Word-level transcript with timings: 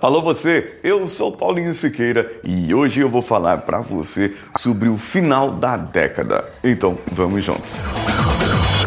Alô 0.00 0.22
você, 0.22 0.78
eu 0.84 1.08
sou 1.08 1.32
Paulinho 1.32 1.74
Siqueira 1.74 2.40
e 2.44 2.72
hoje 2.72 3.00
eu 3.00 3.08
vou 3.08 3.20
falar 3.20 3.62
para 3.62 3.80
você 3.80 4.32
sobre 4.56 4.88
o 4.88 4.96
final 4.96 5.50
da 5.50 5.76
década. 5.76 6.48
Então, 6.62 6.96
vamos 7.10 7.44
juntos. 7.44 7.74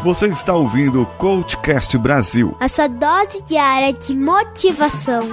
Você 0.03 0.27
está 0.27 0.53
ouvindo 0.53 1.01
o 1.01 1.05
Coachcast 1.05 1.97
Brasil. 1.97 2.55
A 2.61 2.69
sua 2.69 2.87
dose 2.87 3.41
diária 3.41 3.91
de 3.91 4.15
motivação. 4.15 5.23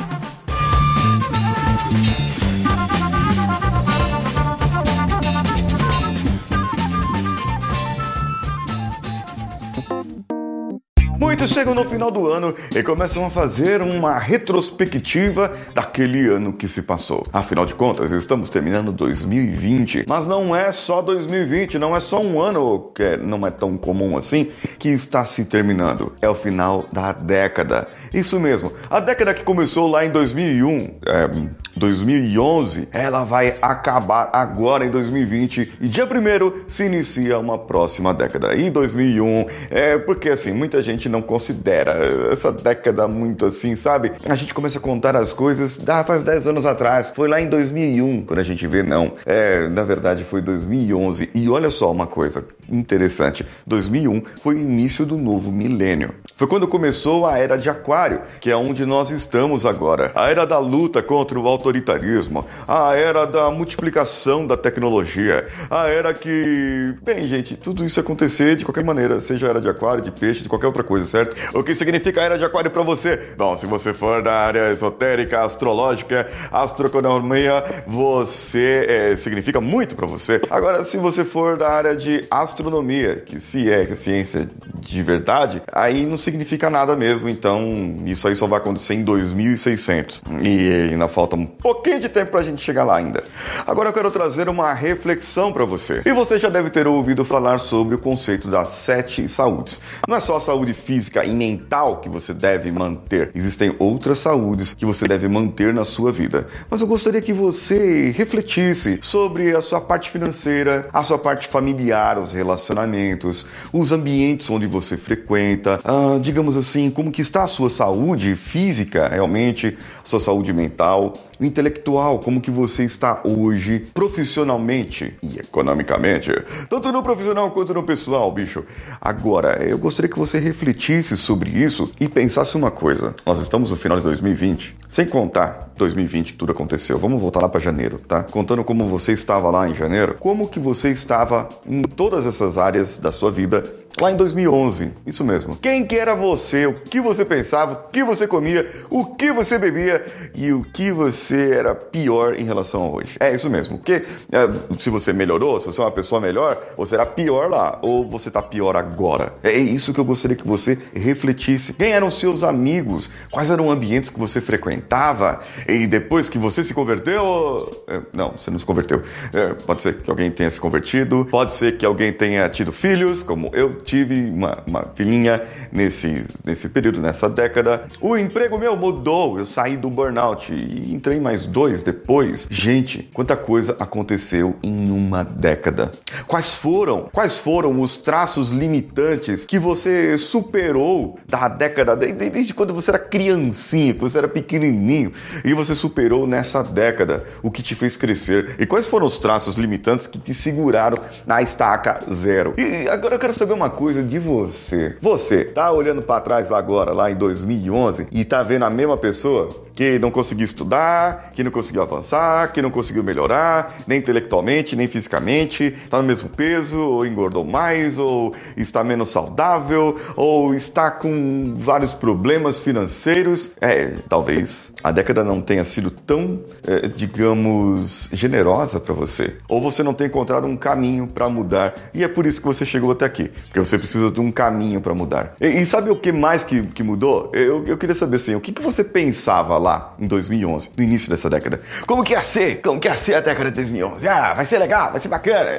Muitos 11.39 11.55
chegam 11.55 11.73
no 11.73 11.85
final 11.85 12.11
do 12.11 12.27
ano 12.27 12.53
e 12.75 12.83
começam 12.83 13.25
a 13.25 13.31
fazer 13.31 13.81
uma 13.81 14.19
retrospectiva 14.19 15.53
daquele 15.73 16.27
ano 16.27 16.53
que 16.53 16.67
se 16.67 16.83
passou. 16.83 17.25
Afinal 17.33 17.65
de 17.65 17.75
contas, 17.75 18.11
estamos 18.11 18.51
terminando 18.51 18.91
2020, 18.91 20.07
mas 20.09 20.27
não 20.27 20.55
é 20.55 20.73
só 20.73 21.01
2020, 21.01 21.79
não 21.79 21.95
é 21.95 22.01
só 22.01 22.21
um 22.21 22.43
ano 22.43 22.91
que 22.93 23.17
não 23.19 23.47
é 23.47 23.53
tão 23.53 23.77
comum 23.77 24.19
assim 24.19 24.51
que 24.81 24.89
está 24.89 25.25
se 25.25 25.45
terminando. 25.45 26.13
É 26.21 26.29
o 26.29 26.35
final 26.35 26.87
da 26.93 27.13
década. 27.13 27.87
Isso 28.13 28.41
mesmo, 28.41 28.73
a 28.91 28.99
década 28.99 29.33
que 29.33 29.45
começou 29.45 29.89
lá 29.89 30.05
em 30.05 30.11
2001, 30.11 30.99
é, 31.07 31.31
2011, 31.77 32.89
ela 32.93 33.23
vai 33.23 33.57
acabar 33.63 34.29
agora 34.33 34.85
em 34.85 34.91
2020 34.91 35.75
e 35.81 35.87
dia 35.87 36.05
1 36.05 36.65
se 36.67 36.85
inicia 36.85 37.39
uma 37.39 37.57
próxima 37.57 38.13
década. 38.13 38.57
E 38.57 38.71
2001 38.71 39.47
é 39.71 39.99
porque 39.99 40.31
assim, 40.31 40.53
muita 40.53 40.83
gente 40.83 41.09
não 41.09 41.28
considera 41.29 41.93
essa 42.33 42.51
década 42.51 43.07
muito 43.07 43.45
assim, 43.45 43.77
sabe? 43.77 44.13
A 44.25 44.35
gente 44.35 44.55
começa 44.55 44.79
a 44.79 44.83
contar 44.83 45.15
as 45.15 45.33
coisas, 45.33 45.79
ah, 45.87 46.03
faz 46.03 46.23
10 46.23 46.49
anos 46.49 46.65
atrás, 46.67 47.13
foi 47.15 47.29
lá 47.29 47.41
em 47.41 47.49
2001, 47.49 48.23
quando 48.23 48.41
a 48.41 48.43
gente 48.45 48.67
vê, 48.67 48.83
não. 48.83 49.13
É, 49.27 49.69
na 49.69 49.85
verdade 49.85 50.25
foi 50.25 50.41
2011. 50.41 51.31
E 51.35 51.49
olha 51.49 51.71
só 51.71 51.93
uma 51.93 52.07
coisa 52.07 52.45
interessante: 52.71 53.45
2001 53.67 54.23
foi 54.41 54.55
o 54.55 54.59
início 54.59 55.05
do 55.05 55.17
novo 55.17 55.53
milênio. 55.53 56.15
Foi 56.37 56.47
quando 56.47 56.67
começou 56.69 57.27
a 57.27 57.39
era 57.39 57.57
de 57.57 57.69
Aquário, 57.69 58.23
que 58.41 58.51
é 58.51 58.57
onde 58.57 58.87
nós 58.87 59.11
estamos 59.11 59.67
agora. 59.67 60.13
A 60.15 60.31
era 60.31 60.47
da 60.47 60.59
luta 60.59 61.03
contra 61.03 61.39
o 61.39 61.47
autoritarismo, 61.47 62.47
a 62.67 62.95
era 62.95 63.27
da 63.27 63.51
multiplicação 63.51 64.47
da 64.47 64.57
tecnologia, 64.57 65.47
a 65.71 65.87
era 65.87 66.15
que. 66.15 66.95
Bem, 67.03 67.27
gente, 67.27 67.57
tudo 67.57 67.85
isso 67.85 67.99
acontecer 68.01 68.57
de 68.57 68.65
qualquer 68.65 68.85
maneira, 68.85 69.21
seja 69.21 69.47
a 69.47 69.51
era 69.51 69.61
de 69.61 69.69
Aquário, 69.69 70.03
de 70.03 70.11
peixe, 70.11 70.43
de 70.43 70.49
qualquer 70.49 70.67
outra 70.67 70.85
coisa, 70.85 71.07
certo? 71.19 71.59
O 71.59 71.63
que 71.63 71.75
significa 71.75 72.21
a 72.21 72.25
era 72.25 72.39
de 72.39 72.45
Aquário 72.45 72.71
para 72.71 72.83
você? 72.83 73.35
Bom, 73.37 73.57
se 73.57 73.67
você 73.67 73.93
for 73.93 74.23
da 74.23 74.33
área 74.33 74.71
esotérica, 74.71 75.43
astrológica, 75.43 76.29
astroeconomia, 76.51 77.65
você 77.87 78.87
é, 78.89 79.17
significa 79.17 79.61
muito 79.61 79.97
para 79.97 80.07
você. 80.07 80.41
Agora, 80.51 80.85
se 80.85 80.97
você 80.97 81.25
for 81.25 81.57
da 81.57 81.69
área 81.69 81.97
de 81.97 82.25
astronomia, 82.31 83.23
que 83.25 83.41
se 83.41 83.71
é, 83.71 83.85
que 83.85 83.97
ciência 83.97 84.49
de 84.81 85.03
verdade, 85.03 85.63
aí 85.73 86.07
não 86.07 86.17
significa 86.17 86.71
nada 86.71 86.95
mesmo. 86.97 87.29
Então, 87.29 87.97
isso 88.07 88.29
aí 88.29 88.37
só 88.37 88.47
vai 88.47 88.59
acontecer 88.59 88.95
em 88.95 89.03
2600. 89.03 90.23
E 90.43 90.91
ainda 90.91 91.09
falta 91.09 91.37
um 91.37 91.47
pouquinho 91.47 92.01
de 92.01 92.09
tempo 92.09 92.31
pra 92.31 92.43
gente 92.43 92.63
chegar 92.63 92.85
lá 92.85 92.97
ainda. 92.97 93.25
Agora 93.67 93.89
eu 93.89 93.93
quero 93.93 94.11
trazer 94.11 94.49
uma 94.49 94.73
reflexão 94.73 95.53
para 95.53 95.65
você. 95.65 96.03
E 96.05 96.13
você 96.13 96.39
já 96.39 96.49
deve 96.49 96.71
ter 96.71 96.87
ouvido 96.87 97.25
falar 97.25 97.59
sobre 97.59 97.95
o 97.95 97.99
conceito 97.99 98.49
das 98.49 98.69
sete 98.69 99.29
saúdes. 99.29 99.81
Não 100.07 100.17
é 100.17 100.21
só 100.21 100.37
a 100.37 100.41
saúde 100.41 100.73
física 100.75 101.08
e 101.25 101.33
mental 101.33 101.99
que 101.99 102.09
você 102.09 102.33
deve 102.33 102.71
manter. 102.71 103.31
Existem 103.35 103.75
outras 103.79 104.19
saúdes 104.19 104.75
que 104.75 104.85
você 104.85 105.07
deve 105.07 105.29
manter 105.29 105.73
na 105.73 105.85
sua 105.85 106.13
vida. 106.13 106.47
Mas 106.71 106.81
eu 106.81 106.87
gostaria 106.87 107.21
que 107.21 107.33
você 107.33 108.11
refletisse 108.11 108.99
sobre 109.03 109.55
a 109.55 109.61
sua 109.61 109.81
parte 109.81 110.11
financeira, 110.11 110.89
a 110.93 111.03
sua 111.03 111.19
parte 111.19 111.49
familiar, 111.49 112.19
os 112.19 112.33
relacionamentos, 112.33 113.47
os 113.73 113.93
ambientes 113.93 114.51
onde 114.51 114.67
você 114.67 114.97
frequenta, 114.97 115.81
ah, 115.85 116.19
digamos 116.21 116.57
assim, 116.57 116.91
como 116.91 117.11
que 117.11 117.23
está 117.23 117.45
a 117.45 117.49
sua 117.49 117.71
saúde 117.71 118.35
física, 118.35 119.09
realmente, 119.09 119.77
a 120.03 120.07
sua 120.07 120.21
saúde 120.21 120.53
mental, 120.53 121.13
intelectual, 121.41 122.19
como 122.21 122.41
que 122.41 122.51
você 122.51 122.85
está 122.85 123.21
hoje, 123.25 123.89
profissionalmente 123.95 125.17
e 125.23 125.39
economicamente, 125.39 126.33
tanto 126.69 126.93
no 126.93 127.03
profissional 127.03 127.51
quanto 127.51 127.75
no 127.75 127.83
pessoal, 127.83 128.31
bicho. 128.33 128.65
Agora, 129.01 129.63
eu 129.65 129.79
gostaria 129.79 130.11
que 130.11 130.19
você 130.19 130.39
refletisse 130.39 131.17
sobre 131.17 131.51
isso 131.51 131.91
e 132.01 132.09
pensasse 132.09 132.57
uma 132.57 132.71
coisa. 132.71 133.15
Nós 133.25 133.39
estamos 133.39 133.71
no 133.71 133.77
final 133.77 133.99
de 133.99 134.05
2020, 134.05 134.77
sem 134.89 135.07
contar 135.07 135.73
2020 135.77 136.33
que 136.33 136.39
tudo 136.39 136.53
aconteceu. 136.53 136.99
Vamos 136.99 137.21
voltar 137.21 137.41
lá 137.41 137.49
para 137.49 137.61
janeiro, 137.61 137.99
tá? 137.99 138.23
Contando 138.23 138.65
como 138.65 138.87
você 138.87 139.13
estava 139.13 139.51
lá 139.51 139.69
em 139.69 139.75
janeiro, 139.75 140.17
como 140.19 140.49
que 140.49 140.59
você 140.59 140.91
estava 140.91 141.49
em 141.67 141.83
todas 141.83 142.27
essas 142.27 142.59
áreas 142.59 142.99
da 142.99 143.13
sua 143.13 143.31
vida 143.31 143.63
lá 144.01 144.13
em 144.13 144.17
2011. 144.17 144.93
Isso 145.07 145.25
mesmo. 145.25 145.57
Quem 145.57 145.87
que 145.87 145.97
era 145.97 146.15
você? 146.15 146.67
O 146.67 146.75
que 146.75 147.01
você 147.01 147.25
pensava? 147.25 147.73
O 147.73 147.91
que 147.91 148.05
você 148.05 148.27
comia? 148.27 148.69
O 148.91 149.05
que 149.05 149.33
você 149.33 149.59
bebia? 149.59 150.05
E 150.35 150.53
o 150.53 150.63
que 150.63 150.91
você 150.93 151.53
era 151.53 151.75
pior 151.75 152.35
em 152.35 152.45
relação 152.45 152.83
a 152.85 152.91
hoje? 152.91 153.17
É 153.19 153.33
isso 153.35 153.51
mesmo. 153.51 153.79
Porque 153.79 154.05
é, 154.33 154.49
se 154.79 154.91
você 154.91 155.13
melhorou, 155.13 155.59
se 155.61 155.67
você 155.67 155.81
é 155.81 155.85
uma 155.85 155.91
pessoa 155.91 156.21
melhor, 156.21 156.61
você 156.77 156.95
era 156.95 157.07
pior 157.07 157.49
lá 157.49 157.79
ou 157.83 158.09
você 158.09 158.31
tá 158.31 158.43
pior 158.43 158.77
agora. 158.77 159.35
É 159.43 159.57
isso 159.57 159.93
que 159.93 160.01
eu 160.01 160.05
gostaria 160.05 160.37
que 160.37 160.47
você 160.47 160.79
refletisse. 160.95 161.73
Quem 161.73 161.93
eram 161.93 162.11
seus 162.11 162.43
amigos? 162.43 163.11
Quais 163.31 163.51
eram 163.51 163.67
os 163.67 163.73
ambientes 163.73 164.11
que 164.11 164.19
você 164.19 164.41
frequentava? 164.41 165.41
E 165.67 165.87
depois 165.87 166.29
que 166.29 166.39
você 166.39 166.63
se 166.63 166.73
converteu? 166.73 167.69
É, 167.87 168.01
não, 168.13 168.33
você 168.33 168.51
não 168.51 168.59
se 168.59 168.67
converteu. 168.67 169.03
É, 169.33 169.55
pode 169.55 169.83
ser 169.83 169.99
que 169.99 170.11
alguém 170.11 170.31
tenha 170.31 170.51
se 170.51 170.61
convertido, 170.61 171.27
pode 171.31 171.55
ser 171.55 171.77
que 171.77 171.85
alguém 171.85 172.13
tenha 172.13 172.49
tido 172.49 172.73
filhos, 172.73 173.23
como 173.23 173.51
eu 173.53 173.81
tive 173.89 174.31
uma, 174.31 174.63
uma 174.67 174.87
filhinha 174.95 175.43
nesse, 175.73 176.23
nesse 176.45 176.69
período, 176.69 177.01
nessa 177.01 177.29
década. 177.29 177.85
O 178.03 178.17
emprego 178.19 178.59
meu 178.59 178.77
mudou, 178.77 179.39
eu 179.39 179.47
saí 179.47 179.79
do 179.79 179.89
burnout 179.89 180.53
e 180.53 180.93
entrei 180.93 181.19
mais 181.19 181.47
dois 181.47 181.81
depois. 181.81 182.47
Gente, 182.51 183.09
quanta 183.15 183.35
coisa 183.35 183.77
aconteceu 183.81 184.57
em 184.63 184.91
uma 184.91 185.25
década. 185.25 185.91
Quais 186.27 186.55
foram? 186.55 187.09
Quais 187.11 187.39
foram 187.39 187.81
os 187.81 187.97
traços 187.97 188.51
limitantes 188.51 189.47
que 189.47 189.59
você 189.59 190.19
superou 190.19 191.19
da 191.27 191.49
década, 191.49 191.97
desde, 191.97 192.29
desde 192.29 192.53
quando 192.55 192.75
você 192.75 192.91
era 192.91 192.99
criancinha, 192.99 193.95
que 193.95 194.01
você 194.01 194.19
era 194.19 194.29
pequenininho, 194.29 195.13
e 195.43 195.55
você 195.55 195.75
superou 195.75 196.27
nessa 196.27 196.63
década? 196.63 197.25
O 197.43 197.51
que 197.51 197.63
te 197.63 197.75
fez 197.75 197.97
crescer? 197.97 198.57
E 198.59 198.67
quais 198.67 198.87
foram 198.87 199.07
os 199.07 199.17
traços 199.17 199.55
limitantes 199.55 200.07
que 200.07 200.19
te 200.19 200.35
seguraram 200.35 200.99
na 201.27 201.41
estaca 201.41 202.01
zero? 202.13 202.53
E 202.59 202.87
agora 202.89 203.15
eu 203.15 203.19
quero 203.19 203.33
saber 203.33 203.55
uma 203.55 203.71
coisa 203.79 204.03
de 204.03 204.19
você. 204.19 204.97
Você 205.01 205.45
tá 205.45 205.71
olhando 205.71 206.03
para 206.03 206.21
trás 206.21 206.51
agora, 206.51 206.91
lá 206.91 207.13
em 207.13 207.15
2011, 207.15 208.09
e 208.11 208.25
tá 208.25 208.43
vendo 208.43 208.65
a 208.65 208.71
mesma 208.71 208.97
pessoa 208.97 209.49
que 209.79 209.97
não 209.97 210.11
conseguiu 210.11 210.45
estudar, 210.45 211.31
que 211.33 211.45
não 211.45 211.53
conseguiu 211.53 211.83
avançar, 211.83 212.53
que 212.53 212.61
não 212.61 212.69
conseguiu 212.69 213.05
melhorar, 213.05 213.77
nem 213.87 214.01
intelectualmente, 214.01 214.75
nem 214.75 214.89
fisicamente, 214.89 215.73
tá 215.89 215.99
no 215.99 216.03
mesmo 216.03 216.29
peso, 216.29 216.81
ou 216.81 217.07
engordou 217.07 217.45
mais, 217.45 217.97
ou 217.97 218.35
está 218.57 218.83
menos 218.83 219.11
saudável, 219.11 219.97
ou 220.17 220.53
está 220.53 220.91
com 220.91 221.55
vários 221.61 221.93
problemas 221.93 222.59
financeiros. 222.59 223.53
É, 223.61 223.93
talvez 224.09 224.73
a 224.83 224.91
década 224.91 225.23
não 225.23 225.41
tenha 225.41 225.65
sido 225.65 225.93
tão, 225.93 226.41
é, 226.67 226.89
digamos, 226.89 228.11
generosa 228.13 228.81
para 228.81 228.93
você, 228.93 229.37
ou 229.49 229.63
você 229.63 229.85
não 229.85 229.95
tenha 229.95 230.09
encontrado 230.09 230.49
um 230.49 230.57
caminho 230.57 231.07
para 231.07 231.29
mudar, 231.29 231.73
e 231.95 232.03
é 232.03 232.09
por 232.09 232.27
isso 232.27 232.41
que 232.41 232.49
você 232.49 232.67
chegou 232.67 232.91
até 232.91 233.05
aqui, 233.05 233.31
porque 233.45 233.61
você 233.61 233.79
precisa 233.79 234.11
de 234.11 234.21
um 234.21 234.33
caminho 234.33 234.81
para 234.81 234.93
mudar. 234.93 235.35
E, 235.41 235.47
e, 235.47 235.65
sabe 235.65 235.89
o 235.89 235.95
que 235.95 236.11
mais 236.11 236.43
que, 236.43 236.63
que 236.63 236.83
mudou? 236.83 237.31
Eu, 237.33 237.65
eu 237.65 237.79
queria 237.79 237.95
saber 237.95 238.17
assim, 238.17 238.35
o 238.35 238.41
que, 238.41 238.51
que 238.51 238.61
você 238.61 238.83
pensava 238.83 239.57
lá 239.57 239.68
em 239.99 240.07
2011, 240.07 240.71
no 240.77 240.83
início 240.83 241.11
dessa 241.11 241.29
década? 241.29 241.61
Como 241.87 242.03
que 242.03 242.13
ia 242.13 242.23
ser? 242.23 242.61
Como 242.63 242.81
que 242.81 242.89
ia 242.89 242.97
ser 242.97 243.15
a 243.15 243.21
década 243.21 243.51
de 243.51 243.57
2011? 243.57 244.09
Ah, 244.09 244.35
vai 244.35 244.47
ser 244.47 244.59
legal, 244.59 244.93
vai 244.93 245.01
ser 245.01 245.09
bacana, 245.09 245.51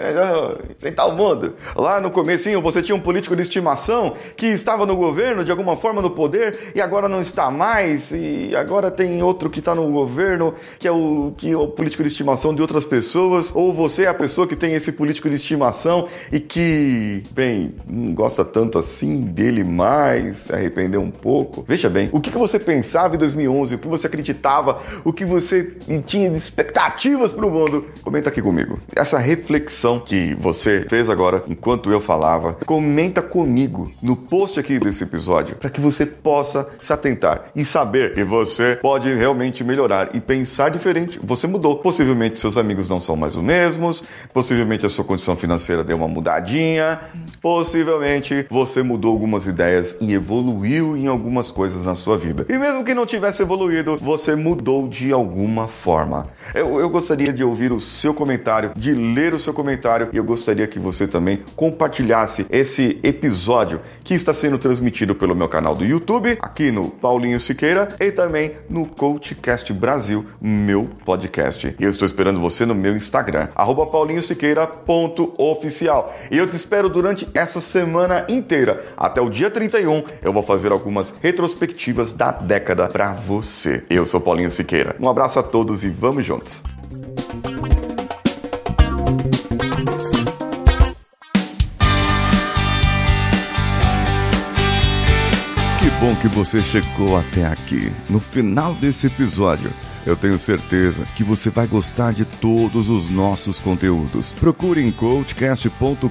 enfrentar 0.69 1.05
o 1.05 1.15
mundo. 1.15 1.55
Lá 1.75 1.99
no 1.99 2.11
comecinho 2.11 2.61
você 2.61 2.81
tinha 2.81 2.95
um 2.95 2.99
político 2.99 3.35
de 3.35 3.41
estimação 3.41 4.13
que 4.35 4.47
estava 4.47 4.85
no 4.85 4.95
governo, 4.95 5.43
de 5.43 5.51
alguma 5.51 5.75
forma 5.75 6.01
no 6.01 6.11
poder, 6.11 6.71
e 6.75 6.81
agora 6.81 7.09
não 7.09 7.21
está 7.21 7.51
mais, 7.51 8.11
e 8.11 8.55
agora 8.55 8.89
tem 8.89 9.21
outro 9.21 9.49
que 9.49 9.59
está 9.59 9.75
no 9.75 9.89
governo, 9.91 10.53
que 10.77 10.87
é 10.87 10.91
o, 10.91 11.33
que 11.37 11.51
é 11.51 11.57
o 11.57 11.67
político 11.67 12.03
de 12.03 12.09
estimação 12.09 12.53
de 12.53 12.61
outras 12.61 12.85
pessoas, 12.85 13.51
ou 13.53 13.73
você 13.73 14.03
é 14.03 14.07
a 14.07 14.13
pessoa 14.13 14.47
que 14.47 14.55
tem 14.55 14.73
esse 14.73 14.91
político 14.91 15.29
de 15.29 15.35
estimação 15.35 16.07
e 16.31 16.39
que, 16.39 17.23
bem, 17.31 17.75
não 17.87 18.13
gosta 18.13 18.45
tanto 18.45 18.77
assim 18.77 19.21
dele 19.21 19.63
mais, 19.63 20.37
se 20.37 20.53
arrependeu 20.53 21.01
um 21.01 21.11
pouco. 21.11 21.65
Veja 21.67 21.89
bem, 21.89 22.09
o 22.11 22.19
que 22.19 22.29
você 22.29 22.59
pensava 22.59 23.15
em 23.15 23.19
2011, 23.19 23.75
o 23.75 23.79
que 23.79 23.87
você 23.87 23.98
acreditava, 24.05 24.81
o 25.03 25.13
que 25.13 25.25
você 25.25 25.73
tinha 26.05 26.29
de 26.29 26.37
expectativas 26.37 27.31
para 27.31 27.45
o 27.45 27.51
mundo. 27.51 27.85
Comenta 28.01 28.29
aqui 28.29 28.41
comigo. 28.41 28.79
Essa 28.95 29.17
reflexão 29.17 29.99
que 29.99 30.35
você 30.35 30.85
fez 30.89 31.09
agora 31.09 31.43
enquanto 31.47 31.91
eu 31.91 32.01
falava, 32.01 32.53
comenta 32.65 33.21
comigo 33.21 33.91
no 34.01 34.15
post 34.15 34.59
aqui 34.59 34.79
desse 34.79 35.03
episódio 35.03 35.55
para 35.55 35.69
que 35.69 35.81
você 35.81 36.05
possa 36.05 36.67
se 36.79 36.91
atentar 36.93 37.45
e 37.55 37.65
saber 37.65 38.13
que 38.13 38.23
você 38.23 38.77
pode 38.81 39.13
realmente 39.13 39.63
melhorar 39.63 40.15
e 40.15 40.19
pensar 40.19 40.69
diferente. 40.69 41.19
Você 41.23 41.47
mudou. 41.47 41.77
Possivelmente 41.77 42.39
seus 42.39 42.57
amigos 42.57 42.89
não 42.89 42.99
são 42.99 43.15
mais 43.15 43.35
os 43.35 43.43
mesmos, 43.43 44.03
possivelmente 44.33 44.85
a 44.85 44.89
sua 44.89 45.05
condição 45.05 45.35
financeira 45.35 45.83
deu 45.83 45.97
uma 45.97 46.07
mudadinha, 46.07 46.99
possivelmente 47.41 48.45
você 48.49 48.83
mudou 48.83 49.11
algumas 49.11 49.45
ideias 49.45 49.97
e 50.01 50.13
evoluiu 50.13 50.95
em 50.97 51.07
algumas 51.07 51.51
coisas 51.51 51.85
na 51.85 51.95
sua 51.95 52.17
vida. 52.17 52.45
E 52.49 52.57
mesmo 52.57 52.83
que 52.83 52.93
não 52.93 53.05
tivesse 53.05 53.41
evoluído, 53.41 53.88
você 53.97 54.35
mudou 54.35 54.87
de 54.87 55.11
alguma 55.11 55.67
forma. 55.67 56.27
Eu, 56.53 56.79
eu 56.79 56.89
gostaria 56.89 57.31
de 57.31 57.43
ouvir 57.43 57.71
o 57.71 57.79
seu 57.79 58.13
comentário, 58.13 58.71
de 58.75 58.93
ler 58.93 59.33
o 59.33 59.39
seu 59.39 59.53
comentário 59.53 60.09
e 60.11 60.17
eu 60.17 60.23
gostaria 60.23 60.67
que 60.67 60.79
você 60.79 61.07
também 61.07 61.39
compartilhasse 61.55 62.45
esse 62.49 62.99
episódio 63.03 63.81
que 64.03 64.13
está 64.13 64.33
sendo 64.33 64.57
transmitido 64.57 65.13
pelo 65.13 65.35
meu 65.35 65.47
canal 65.47 65.75
do 65.75 65.85
YouTube, 65.85 66.37
aqui 66.41 66.71
no 66.71 66.89
Paulinho 66.89 67.39
Siqueira 67.39 67.89
e 67.99 68.11
também 68.11 68.53
no 68.69 68.85
Coachcast 68.85 69.71
Brasil, 69.73 70.25
meu 70.41 70.89
podcast. 71.05 71.75
E 71.79 71.83
eu 71.83 71.89
estou 71.89 72.05
esperando 72.05 72.39
você 72.39 72.65
no 72.65 72.73
meu 72.73 72.95
Instagram, 72.95 73.47
paulinhosiqueira.oficial. 73.91 76.13
E 76.31 76.37
eu 76.37 76.47
te 76.47 76.55
espero 76.55 76.89
durante 76.89 77.27
essa 77.33 77.61
semana 77.61 78.25
inteira. 78.29 78.83
Até 78.97 79.21
o 79.21 79.29
dia 79.29 79.49
31, 79.49 80.03
eu 80.21 80.33
vou 80.33 80.43
fazer 80.43 80.71
algumas 80.71 81.13
retrospectivas 81.21 82.13
da 82.13 82.31
década 82.31 82.87
para 82.87 83.13
você. 83.13 83.78
Eu 83.89 84.07
sou 84.07 84.19
Paulinho 84.19 84.49
Siqueira. 84.49 84.95
Um 84.99 85.09
abraço 85.09 85.39
a 85.39 85.43
todos 85.43 85.83
e 85.83 85.89
vamos 85.89 86.25
juntos. 86.25 86.61
Que 95.79 95.89
bom 95.99 96.15
que 96.15 96.27
você 96.27 96.61
chegou 96.63 97.17
até 97.17 97.45
aqui. 97.45 97.91
No 98.09 98.19
final 98.19 98.73
desse 98.75 99.07
episódio, 99.07 99.71
eu 100.09 100.17
tenho 100.17 100.37
certeza 100.37 101.05
que 101.15 101.23
você 101.23 101.49
vai 101.49 101.65
gostar 101.67 102.13
de 102.13 102.25
todos 102.25 102.89
os 102.89 103.09
nossos 103.09 103.59
conteúdos. 103.59 104.33
Procure 104.33 104.81
em 104.81 104.91
coachcast.com.br 104.91 106.09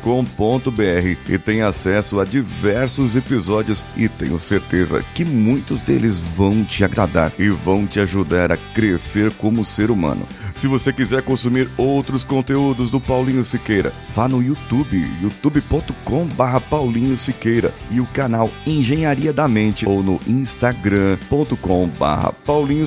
e 1.29 1.39
tenha 1.39 1.67
acesso 1.67 2.19
a 2.21 2.25
diversos 2.25 3.17
episódios 3.17 3.85
e 3.97 4.09
tenho 4.09 4.39
certeza 4.39 5.03
que 5.15 5.25
muitos 5.25 5.81
deles 5.81 6.21
vão 6.21 6.65
te 6.65 6.85
agradar 6.85 7.33
e 7.39 7.49
vão 7.49 7.87
te 7.87 7.99
ajudar 8.00 8.53
a 8.53 8.56
crescer 8.56 9.33
como 9.35 9.65
ser 9.65 9.91
humano. 9.91 10.27
Se 10.55 10.69
você 10.69 10.93
quiser 10.93 11.23
consumir 11.23 11.71
outros 11.77 12.25
conteúdos 12.25 12.91
do 12.91 13.01
Paulinho 13.01 13.44
Siqueira, 13.44 13.93
vá 14.15 14.29
no 14.29 14.43
YouTube, 14.43 15.09
youtube.com/barra 15.21 16.61
Paulinho 16.61 17.17
Siqueira 17.17 17.75
e 17.91 18.01
o 18.01 18.06
canal 18.06 18.51
Engenharia 18.67 19.33
da 19.33 19.49
Mente 19.49 19.89
ou 19.89 20.03
no 20.03 20.21
instagram.com/barra 20.27 22.33
Paulinho 22.44 22.87